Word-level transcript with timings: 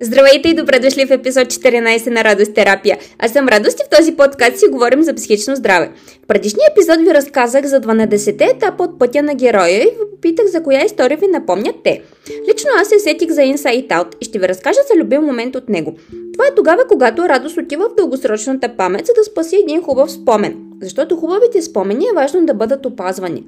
Здравейте 0.00 0.48
и 0.48 0.54
добре 0.54 0.78
дошли 0.78 1.06
в 1.06 1.10
епизод 1.10 1.44
14 1.44 2.10
на 2.10 2.24
Радост 2.24 2.54
терапия. 2.54 2.98
Аз 3.18 3.32
съм 3.32 3.48
Радост 3.48 3.80
и 3.80 3.84
в 3.84 3.98
този 3.98 4.16
подкаст 4.16 4.58
си 4.58 4.66
говорим 4.70 5.02
за 5.02 5.14
психично 5.14 5.56
здраве. 5.56 5.90
В 6.24 6.26
предишния 6.26 6.68
епизод 6.70 6.98
ви 6.98 7.14
разказах 7.14 7.66
за 7.66 7.80
12-те 7.80 8.44
етапа 8.44 8.84
от 8.84 8.98
пътя 8.98 9.22
на 9.22 9.34
героя 9.34 9.82
и 9.82 9.90
ви 9.90 10.10
попитах 10.10 10.46
за 10.46 10.62
коя 10.62 10.84
история 10.84 11.18
ви 11.18 11.26
напомнят 11.26 11.76
те. 11.84 12.02
Лично 12.48 12.70
аз 12.80 12.88
се 12.88 12.98
сетих 12.98 13.30
за 13.30 13.40
Inside 13.40 13.88
Out 13.88 14.14
и 14.20 14.24
ще 14.24 14.38
ви 14.38 14.48
разкажа 14.48 14.78
за 14.92 15.00
любим 15.00 15.22
момент 15.22 15.56
от 15.56 15.68
него. 15.68 15.94
Това 16.32 16.46
е 16.46 16.54
тогава, 16.54 16.86
когато 16.88 17.28
Радост 17.28 17.58
отива 17.58 17.88
в 17.88 17.94
дългосрочната 17.94 18.76
памет, 18.76 19.06
за 19.06 19.12
да 19.16 19.24
спаси 19.24 19.56
един 19.56 19.82
хубав 19.82 20.12
спомен. 20.12 20.56
Защото 20.82 21.16
хубавите 21.16 21.62
спомени 21.62 22.04
е 22.04 22.14
важно 22.14 22.46
да 22.46 22.54
бъдат 22.54 22.86
опазвани. 22.86 23.44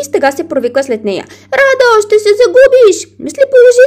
И 0.00 0.04
сега 0.04 0.32
се 0.32 0.48
провиква 0.48 0.82
след 0.82 1.04
нея. 1.04 1.24
Радо, 1.52 2.06
ще 2.06 2.18
се 2.18 2.28
загубиш! 2.28 3.08
Мисли 3.18 3.42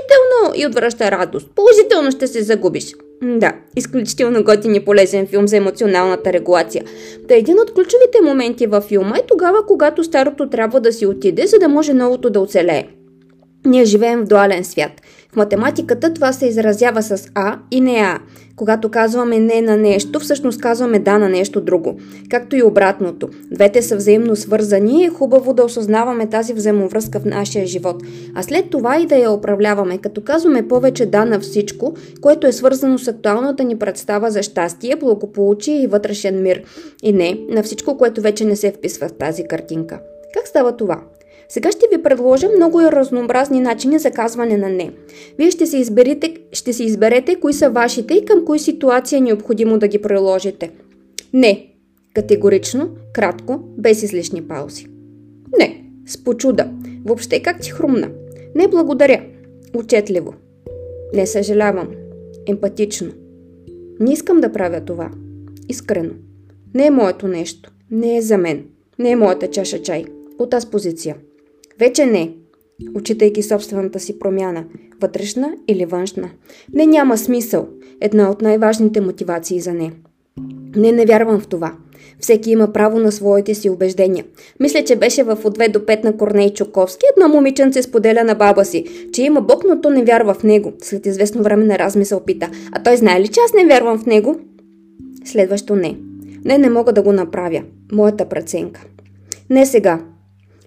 положително! 0.07 0.61
И 0.61 0.67
отвръща 0.67 1.11
радост. 1.11 1.47
Положително 1.55 2.11
ще 2.11 2.27
се 2.27 2.43
загубиш. 2.43 2.95
Да, 3.21 3.53
изключително 3.75 4.43
готин 4.43 4.75
и 4.75 4.85
полезен 4.85 5.27
филм 5.27 5.47
за 5.47 5.57
емоционалната 5.57 6.33
регулация. 6.33 6.83
Та 7.27 7.35
един 7.35 7.59
от 7.59 7.73
ключовите 7.73 8.21
моменти 8.23 8.67
във 8.67 8.83
филма 8.83 9.17
е 9.17 9.25
тогава, 9.27 9.65
когато 9.65 10.03
старото 10.03 10.49
трябва 10.49 10.79
да 10.79 10.93
си 10.93 11.05
отиде, 11.05 11.47
за 11.47 11.59
да 11.59 11.69
може 11.69 11.93
новото 11.93 12.29
да 12.29 12.39
оцелее. 12.39 12.87
Ние 13.65 13.85
живеем 13.85 14.21
в 14.21 14.27
дуален 14.27 14.63
свят. 14.63 14.91
В 15.33 15.35
математиката 15.35 16.13
това 16.13 16.33
се 16.33 16.45
изразява 16.45 17.03
с 17.03 17.31
А 17.35 17.59
и 17.71 17.81
не 17.81 17.95
А. 17.95 18.19
Когато 18.55 18.89
казваме 18.89 19.39
не 19.39 19.61
на 19.61 19.77
нещо, 19.77 20.19
всъщност 20.19 20.61
казваме 20.61 20.99
да 20.99 21.17
на 21.17 21.29
нещо 21.29 21.61
друго. 21.61 21.95
Както 22.29 22.55
и 22.55 22.63
обратното. 22.63 23.29
Двете 23.51 23.81
са 23.81 23.95
взаимно 23.95 24.35
свързани 24.35 25.01
и 25.01 25.05
е 25.05 25.09
хубаво 25.09 25.53
да 25.53 25.63
осъзнаваме 25.63 26.29
тази 26.29 26.53
взаимовръзка 26.53 27.19
в 27.19 27.25
нашия 27.25 27.65
живот. 27.65 28.03
А 28.35 28.43
след 28.43 28.69
това 28.69 28.99
и 28.99 29.05
да 29.05 29.15
я 29.15 29.31
управляваме, 29.31 29.97
като 29.97 30.21
казваме 30.21 30.67
повече 30.67 31.05
да 31.05 31.25
на 31.25 31.39
всичко, 31.39 31.93
което 32.21 32.47
е 32.47 32.51
свързано 32.51 32.97
с 32.97 33.07
актуалната 33.07 33.63
ни 33.63 33.79
представа 33.79 34.31
за 34.31 34.43
щастие, 34.43 34.95
благополучие 34.95 35.83
и 35.83 35.87
вътрешен 35.87 36.41
мир. 36.41 36.63
И 37.03 37.13
не 37.13 37.37
на 37.49 37.63
всичко, 37.63 37.97
което 37.97 38.21
вече 38.21 38.45
не 38.45 38.55
се 38.55 38.71
вписва 38.71 39.07
в 39.07 39.13
тази 39.13 39.43
картинка. 39.43 39.99
Как 40.33 40.47
става 40.47 40.77
това? 40.77 41.01
Сега 41.49 41.71
ще 41.71 41.85
ви 41.95 42.03
предложа 42.03 42.47
много 42.55 42.81
разнообразни 42.81 43.59
начини 43.59 43.99
за 43.99 44.11
казване 44.11 44.57
на 44.57 44.69
не. 44.69 44.91
Вие 45.37 45.51
ще 45.51 45.65
се, 45.65 45.77
изберете, 45.77 46.35
ще 46.51 46.73
се 46.73 46.83
изберете 46.83 47.39
кои 47.39 47.53
са 47.53 47.69
вашите 47.69 48.13
и 48.13 48.25
към 48.25 48.45
кои 48.45 48.59
ситуация 48.59 49.17
е 49.17 49.21
необходимо 49.21 49.79
да 49.79 49.87
ги 49.87 50.01
приложите. 50.01 50.71
Не. 51.33 51.67
Категорично, 52.13 52.89
кратко, 53.13 53.59
без 53.77 54.03
излишни 54.03 54.41
паузи. 54.41 54.87
Не. 55.59 55.83
С 56.07 56.23
почуда. 56.23 56.69
Въобще 57.05 57.39
как 57.39 57.61
ти 57.61 57.71
хрумна. 57.71 58.09
Не 58.55 58.67
благодаря. 58.67 59.23
Отчетливо. 59.75 60.33
Не 61.13 61.27
съжалявам. 61.27 61.89
Емпатично. 62.47 63.11
Не 63.99 64.13
искам 64.13 64.41
да 64.41 64.51
правя 64.51 64.81
това. 64.81 65.11
Искрено. 65.69 66.13
Не 66.73 66.85
е 66.85 66.91
моето 66.91 67.27
нещо. 67.27 67.71
Не 67.91 68.17
е 68.17 68.21
за 68.21 68.37
мен. 68.37 68.65
Не 68.99 69.11
е 69.11 69.15
моята 69.15 69.47
чаша 69.47 69.81
чай. 69.81 70.05
От 70.39 70.49
тази 70.49 70.67
позиция. 70.67 71.15
Вече 71.79 72.05
не, 72.05 72.33
учитайки 72.95 73.43
собствената 73.43 73.99
си 73.99 74.19
промяна, 74.19 74.65
вътрешна 75.01 75.53
или 75.67 75.85
външна. 75.85 76.29
Не 76.73 76.85
няма 76.85 77.17
смисъл. 77.17 77.67
Една 78.01 78.29
от 78.29 78.41
най-важните 78.41 79.01
мотивации 79.01 79.59
за 79.59 79.73
не. 79.73 79.91
Не, 80.75 80.91
не 80.91 81.05
вярвам 81.05 81.39
в 81.39 81.47
това. 81.47 81.73
Всеки 82.19 82.51
има 82.51 82.73
право 82.73 82.99
на 82.99 83.11
своите 83.11 83.55
си 83.55 83.69
убеждения. 83.69 84.25
Мисля, 84.59 84.83
че 84.83 84.95
беше 84.95 85.23
в 85.23 85.37
от 85.43 85.57
2 85.57 85.71
до 85.71 85.79
5 85.79 86.03
на 86.03 86.17
Корней 86.17 86.53
Чуковски. 86.53 87.05
Едно 87.17 87.35
момиченце 87.35 87.81
споделя 87.81 88.23
на 88.23 88.35
баба 88.35 88.65
си, 88.65 88.85
че 89.13 89.23
има 89.23 89.41
Бог, 89.41 89.63
но 89.67 89.81
то 89.81 89.89
не 89.89 90.03
вярва 90.03 90.33
в 90.33 90.43
него. 90.43 90.73
След 90.81 91.05
известно 91.05 91.43
време 91.43 91.65
на 91.65 91.79
размисъл 91.79 92.19
пита, 92.19 92.49
а 92.71 92.83
той 92.83 92.97
знае 92.97 93.21
ли, 93.21 93.27
че 93.27 93.39
аз 93.45 93.53
не 93.53 93.65
вярвам 93.65 93.99
в 93.99 94.05
него? 94.05 94.35
Следващо 95.25 95.75
не. 95.75 95.97
Не, 96.45 96.57
не 96.57 96.69
мога 96.69 96.93
да 96.93 97.01
го 97.01 97.11
направя. 97.11 97.63
Моята 97.91 98.25
преценка. 98.29 98.85
Не 99.49 99.65
сега. 99.65 99.99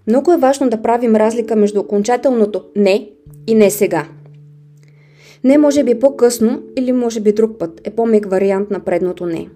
Много 0.07 0.33
е 0.33 0.37
важно 0.37 0.71
да 0.71 0.83
правим 0.83 1.17
разлика 1.17 1.57
между 1.57 1.81
окончателното 1.81 2.63
не 2.77 3.11
и 3.47 3.55
не 3.55 3.71
сега. 3.71 4.09
Не 5.45 5.59
може 5.59 5.85
би 5.85 5.99
по-късно 5.99 6.63
или 6.77 6.93
може 6.93 7.21
би 7.21 7.33
друг 7.33 7.59
път 7.59 7.81
е 7.85 7.91
по-мек 7.91 8.27
вариант 8.27 8.71
на 8.71 8.81
предното 8.81 9.27
не. 9.27 9.49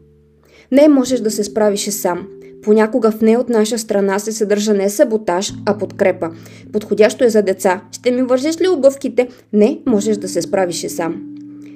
Не 0.73 0.89
можеш 0.89 1.21
да 1.21 1.31
се 1.31 1.45
справиш 1.45 1.89
сам. 1.91 2.29
Понякога 2.63 3.11
в 3.11 3.21
не 3.21 3.37
от 3.37 3.49
наша 3.49 3.79
страна 3.79 4.19
се 4.19 4.33
съдържа 4.33 4.75
не 4.75 4.91
саботаж, 4.91 5.53
а 5.67 5.79
подкрепа. 5.79 6.31
Подходящо 6.73 7.25
е 7.25 7.29
за 7.29 7.43
деца. 7.43 7.83
Ще 7.93 8.11
ми 8.11 8.23
вържеш 8.23 8.61
ли 8.61 8.69
обувките? 8.69 9.29
Не, 9.53 9.81
можеш 9.87 10.17
да 10.17 10.29
се 10.29 10.43
справиш 10.43 10.87
сам. 10.89 11.23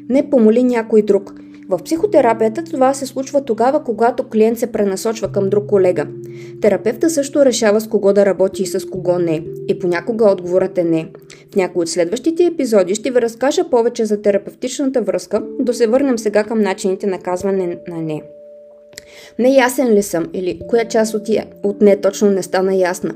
Не 0.08 0.30
помоли 0.30 0.62
някой 0.62 1.02
друг. 1.02 1.34
В 1.68 1.78
психотерапията 1.84 2.64
това 2.64 2.94
се 2.94 3.06
случва 3.06 3.44
тогава, 3.44 3.84
когато 3.84 4.28
клиент 4.28 4.58
се 4.58 4.72
пренасочва 4.72 5.32
към 5.32 5.50
друг 5.50 5.66
колега. 5.66 6.06
Терапевта 6.60 7.10
също 7.10 7.44
решава 7.44 7.80
с 7.80 7.88
кого 7.88 8.12
да 8.12 8.26
работи 8.26 8.62
и 8.62 8.66
с 8.66 8.86
кого 8.90 9.18
не. 9.18 9.44
И 9.68 9.78
понякога 9.78 10.30
отговорът 10.30 10.78
е 10.78 10.84
не. 10.84 11.08
В 11.52 11.56
някои 11.56 11.82
от 11.82 11.88
следващите 11.88 12.44
епизоди 12.44 12.94
ще 12.94 13.10
ви 13.10 13.22
разкажа 13.22 13.70
повече 13.70 14.04
за 14.04 14.22
терапевтичната 14.22 15.02
връзка, 15.02 15.42
да 15.60 15.74
се 15.74 15.86
върнем 15.86 16.18
сега 16.18 16.44
към 16.44 16.60
начините 16.60 17.06
на 17.06 17.18
казване 17.18 17.78
на 17.88 18.02
не. 18.02 18.22
Неясен 19.38 19.94
ли 19.94 20.02
съм 20.02 20.26
или 20.32 20.60
коя 20.68 20.84
част 20.84 21.14
от, 21.14 21.28
от 21.62 21.80
не 21.80 21.96
точно 21.96 22.30
не 22.30 22.42
стана 22.42 22.74
ясна? 22.74 23.14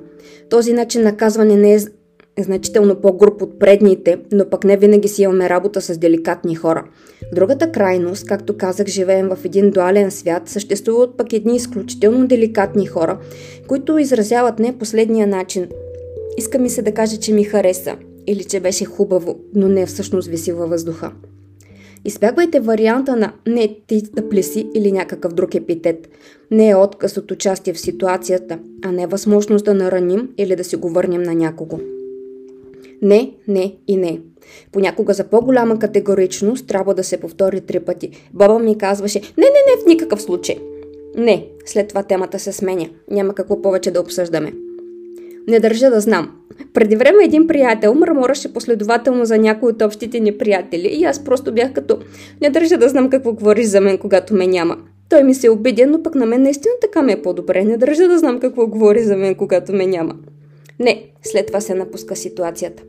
Този 0.50 0.72
начин 0.72 1.02
на 1.02 1.16
казване 1.16 1.56
не 1.56 1.74
е 1.74 1.78
е 2.38 2.42
значително 2.42 2.96
по-груп 2.96 3.42
от 3.42 3.58
предните, 3.58 4.18
но 4.32 4.50
пък 4.50 4.64
не 4.64 4.76
винаги 4.76 5.08
си 5.08 5.22
имаме 5.22 5.48
работа 5.48 5.80
с 5.80 5.98
деликатни 5.98 6.54
хора. 6.54 6.84
Другата 7.34 7.72
крайност, 7.72 8.26
както 8.26 8.56
казах, 8.56 8.86
живеем 8.86 9.28
в 9.28 9.38
един 9.44 9.70
дуален 9.70 10.10
свят, 10.10 10.48
съществуват 10.48 11.16
пък 11.16 11.32
едни 11.32 11.56
изключително 11.56 12.26
деликатни 12.26 12.86
хора, 12.86 13.18
които 13.66 13.98
изразяват 13.98 14.58
не 14.58 14.78
последния 14.78 15.26
начин. 15.26 15.68
Иска 16.36 16.58
ми 16.58 16.70
се 16.70 16.82
да 16.82 16.92
кажа, 16.92 17.16
че 17.16 17.32
ми 17.32 17.44
хареса 17.44 17.96
или 18.26 18.44
че 18.44 18.60
беше 18.60 18.84
хубаво, 18.84 19.36
но 19.54 19.68
не 19.68 19.86
всъщност 19.86 20.28
виси 20.28 20.52
във 20.52 20.70
въздуха. 20.70 21.12
Избягвайте 22.04 22.60
варианта 22.60 23.16
на 23.16 23.32
не 23.46 23.76
ти 23.86 24.02
да 24.12 24.28
плеси 24.28 24.68
или 24.74 24.92
някакъв 24.92 25.32
друг 25.32 25.54
епитет. 25.54 26.08
Не 26.50 26.68
е 26.68 26.76
отказ 26.76 27.16
от 27.16 27.30
участие 27.30 27.72
в 27.72 27.80
ситуацията, 27.80 28.58
а 28.84 28.92
не 28.92 29.06
възможност 29.06 29.64
да 29.64 29.74
нараним 29.74 30.28
или 30.38 30.56
да 30.56 30.64
си 30.64 30.76
го 30.76 30.88
върнем 30.88 31.22
на 31.22 31.34
някого. 31.34 31.80
Не, 33.02 33.32
не 33.48 33.74
и 33.88 33.96
не. 33.96 34.20
Понякога 34.72 35.14
за 35.14 35.24
по-голяма 35.24 35.78
категоричност 35.78 36.66
трябва 36.66 36.94
да 36.94 37.04
се 37.04 37.16
повтори 37.16 37.60
три 37.60 37.80
пъти. 37.80 38.10
Баба 38.34 38.58
ми 38.58 38.78
казваше, 38.78 39.20
не, 39.20 39.44
не, 39.44 39.76
не, 39.76 39.82
в 39.82 39.86
никакъв 39.86 40.22
случай. 40.22 40.56
Не, 41.16 41.46
след 41.66 41.88
това 41.88 42.02
темата 42.02 42.38
се 42.38 42.52
сменя. 42.52 42.88
Няма 43.10 43.34
какво 43.34 43.62
повече 43.62 43.90
да 43.90 44.00
обсъждаме. 44.00 44.52
Не 45.48 45.60
държа 45.60 45.90
да 45.90 46.00
знам. 46.00 46.30
Преди 46.74 46.96
време 46.96 47.24
един 47.24 47.46
приятел 47.46 47.94
мърмораше 47.94 48.52
последователно 48.52 49.24
за 49.24 49.38
някои 49.38 49.70
от 49.70 49.82
общите 49.82 50.20
ни 50.20 50.38
приятели 50.38 50.88
и 50.88 51.04
аз 51.04 51.24
просто 51.24 51.54
бях 51.54 51.72
като 51.72 51.98
не 52.40 52.50
държа 52.50 52.78
да 52.78 52.88
знам 52.88 53.10
какво 53.10 53.32
говориш 53.32 53.66
за 53.66 53.80
мен, 53.80 53.98
когато 53.98 54.34
ме 54.34 54.46
няма. 54.46 54.76
Той 55.08 55.22
ми 55.22 55.34
се 55.34 55.50
обидя, 55.50 55.86
но 55.86 56.02
пък 56.02 56.14
на 56.14 56.26
мен 56.26 56.42
наистина 56.42 56.74
така 56.80 57.02
ми 57.02 57.12
е 57.12 57.22
по-добре. 57.22 57.64
Не 57.64 57.76
държа 57.76 58.08
да 58.08 58.18
знам 58.18 58.40
какво 58.40 58.66
говори 58.66 59.02
за 59.02 59.16
мен, 59.16 59.34
когато 59.34 59.72
ме 59.72 59.86
няма. 59.86 60.14
Не, 60.80 61.06
след 61.22 61.46
това 61.46 61.60
се 61.60 61.74
напуска 61.74 62.16
ситуацията. 62.16 62.82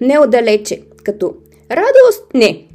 Не 0.00 0.18
отдалече, 0.18 0.82
като 1.04 1.34
радост, 1.70 2.34
не. 2.34 2.66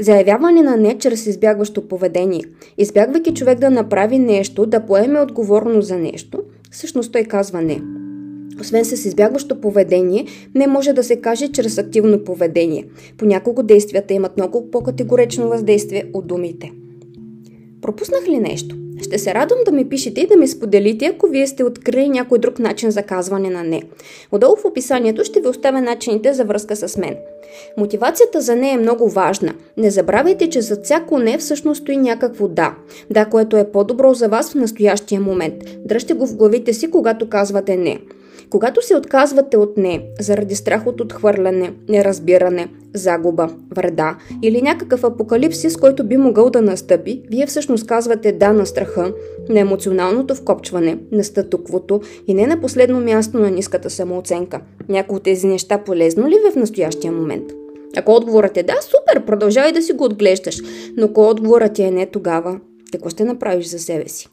Заявяване 0.00 0.62
на 0.62 0.76
не 0.76 0.98
чрез 0.98 1.26
избягващо 1.26 1.88
поведение. 1.88 2.40
Избягвайки 2.78 3.34
човек 3.34 3.58
да 3.58 3.70
направи 3.70 4.18
нещо, 4.18 4.66
да 4.66 4.86
поеме 4.86 5.20
отговорност 5.20 5.88
за 5.88 5.96
нещо, 5.96 6.42
всъщност 6.70 7.12
той 7.12 7.24
казва 7.24 7.62
не. 7.62 7.80
Освен 8.60 8.84
с 8.84 9.04
избягващо 9.04 9.60
поведение, 9.60 10.26
не 10.54 10.66
може 10.66 10.92
да 10.92 11.04
се 11.04 11.20
каже 11.20 11.48
чрез 11.48 11.78
активно 11.78 12.24
поведение. 12.24 12.84
Понякога 13.18 13.62
действията 13.62 14.14
имат 14.14 14.36
много 14.36 14.70
по-категорично 14.70 15.48
въздействие 15.48 16.04
от 16.14 16.26
думите. 16.26 16.72
Пропуснах 17.82 18.28
ли 18.28 18.38
нещо? 18.38 18.76
Ще 19.02 19.18
се 19.18 19.34
радвам 19.34 19.58
да 19.64 19.72
ми 19.72 19.88
пишете 19.88 20.20
и 20.20 20.26
да 20.26 20.36
ми 20.36 20.48
споделите, 20.48 21.06
ако 21.06 21.26
вие 21.26 21.46
сте 21.46 21.64
открили 21.64 22.08
някой 22.08 22.38
друг 22.38 22.58
начин 22.58 22.90
за 22.90 23.02
казване 23.02 23.50
на 23.50 23.62
не. 23.62 23.82
Отдолу 24.32 24.56
в 24.56 24.64
описанието 24.64 25.24
ще 25.24 25.40
ви 25.40 25.48
оставя 25.48 25.80
начините 25.80 26.32
за 26.32 26.44
връзка 26.44 26.76
с 26.76 26.96
мен. 26.96 27.16
Мотивацията 27.76 28.40
за 28.40 28.56
не 28.56 28.72
е 28.72 28.76
много 28.76 29.08
важна. 29.08 29.54
Не 29.76 29.90
забравяйте, 29.90 30.50
че 30.50 30.60
за 30.60 30.76
всяко 30.82 31.18
не 31.18 31.38
всъщност 31.38 31.82
стои 31.82 31.96
някакво 31.96 32.48
да. 32.48 32.74
Да, 33.10 33.24
което 33.24 33.56
е 33.56 33.70
по-добро 33.70 34.14
за 34.14 34.28
вас 34.28 34.52
в 34.52 34.54
настоящия 34.54 35.20
момент. 35.20 35.54
Дръжте 35.84 36.14
го 36.14 36.26
в 36.26 36.36
главите 36.36 36.72
си, 36.72 36.90
когато 36.90 37.28
казвате 37.28 37.76
не. 37.76 37.98
Когато 38.50 38.86
се 38.86 38.96
отказвате 38.96 39.56
от 39.56 39.76
не, 39.76 40.02
заради 40.20 40.54
страх 40.54 40.86
от 40.86 41.00
отхвърляне, 41.00 41.72
неразбиране, 41.88 42.68
загуба, 42.94 43.48
вреда 43.74 44.16
или 44.42 44.62
някакъв 44.62 45.04
апокалипсис, 45.04 45.76
който 45.76 46.04
би 46.04 46.16
могъл 46.16 46.50
да 46.50 46.62
настъпи, 46.62 47.22
вие 47.30 47.46
всъщност 47.46 47.86
казвате 47.86 48.32
да 48.32 48.52
на 48.52 48.66
страха, 48.66 49.12
на 49.48 49.60
емоционалното 49.60 50.34
вкопчване, 50.34 50.98
на 51.12 51.24
статуквото 51.24 52.00
и 52.26 52.34
не 52.34 52.46
на 52.46 52.60
последно 52.60 53.00
място 53.00 53.38
на 53.38 53.50
ниската 53.50 53.90
самооценка. 53.90 54.60
Някои 54.88 55.16
от 55.16 55.22
тези 55.22 55.46
неща 55.46 55.78
полезно 55.78 56.28
ли 56.28 56.34
ви 56.44 56.52
в 56.52 56.56
настоящия 56.56 57.12
момент? 57.12 57.52
Ако 57.96 58.12
отговорът 58.12 58.56
е 58.56 58.62
да, 58.62 58.76
супер, 58.82 59.26
продължавай 59.26 59.72
да 59.72 59.82
си 59.82 59.92
го 59.92 60.04
отглеждаш. 60.04 60.58
Но 60.96 61.06
ако 61.06 61.28
отговорът 61.28 61.78
е 61.78 61.90
не 61.90 62.06
тогава, 62.06 62.60
какво 62.92 63.08
ще 63.08 63.24
направиш 63.24 63.66
за 63.66 63.78
себе 63.78 64.08
си? 64.08 64.28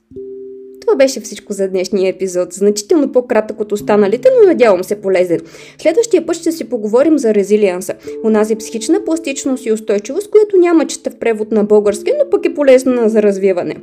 Това 0.88 0.98
беше 0.98 1.20
всичко 1.20 1.54
за 1.54 1.68
днешния 1.68 2.10
епизод. 2.10 2.54
Значително 2.54 3.12
по-кратък 3.12 3.60
от 3.60 3.72
останалите, 3.72 4.30
но 4.40 4.48
надявам 4.48 4.84
се 4.84 5.02
полезен. 5.02 5.40
Следващия 5.78 6.26
път 6.26 6.36
ще 6.36 6.52
си 6.52 6.70
поговорим 6.70 7.18
за 7.18 7.34
резилианса. 7.34 7.94
Унази 8.24 8.56
психична 8.56 9.06
пластичност 9.06 9.66
и 9.66 9.72
устойчивост, 9.72 10.30
която 10.30 10.58
няма 10.58 10.88
чета 10.88 11.12
в 11.12 11.20
превод 11.20 11.52
на 11.52 11.64
български, 11.64 12.12
но 12.24 12.30
пък 12.30 12.46
е 12.46 12.54
полезна 12.54 13.10
за 13.10 13.24
развиване. 13.24 13.76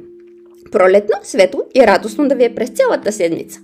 Пролетно, 0.72 1.16
светло 1.22 1.62
и 1.74 1.86
радостно 1.86 2.28
да 2.28 2.34
ви 2.34 2.44
е 2.44 2.54
през 2.54 2.70
цялата 2.70 3.12
седмица! 3.12 3.60